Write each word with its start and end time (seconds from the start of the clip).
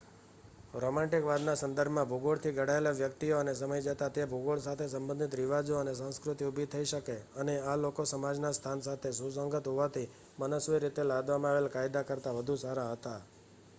રોમેન્ટિકવાદના 0.83 1.53
સંદર્ભમાં 1.59 2.07
ભૂગોળથી 2.11 2.53
ઘડાયેલી 2.53 2.93
વ્યક્તિઓ 2.99 3.35
અને 3.39 3.51
સમય 3.57 3.77
જતાં 3.87 4.15
તે 4.15 4.23
ભૂગોળ 4.31 4.63
સાથે 4.63 4.87
સંબંધિત 4.87 5.35
રિવાજો 5.35 5.75
અને 5.79 5.93
સંસ્કૃતિ 5.93 6.47
ઊભી 6.47 6.65
થઈ 6.67 6.87
અને 7.37 7.55
આ 7.65 7.75
લોકો 7.75 8.05
સમાજના 8.05 8.53
સ્થાન 8.53 8.81
સાથે 8.81 9.11
સુસંગત 9.11 9.69
હોવાથી 9.71 10.07
મનસ્વી 10.39 10.79
રીતે 10.79 11.05
લાદવામાં 11.05 11.51
આવેલા 11.51 11.75
કાયદા 11.75 12.03
કરતાં 12.05 12.39
વધુ 12.39 12.57
સારા 12.57 12.87
હતા 12.89 13.19